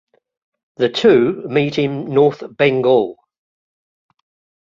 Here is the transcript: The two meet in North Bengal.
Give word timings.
The 0.77 0.89
two 0.89 1.43
meet 1.47 1.77
in 1.77 2.05
North 2.11 2.41
Bengal. 2.57 3.19